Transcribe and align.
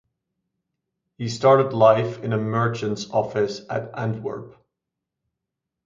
He 1.19 1.29
started 1.29 1.73
life 1.73 2.23
in 2.23 2.33
a 2.33 2.37
merchants 2.39 3.07
office 3.11 3.61
at 3.69 3.91
Antwerp. 3.95 4.55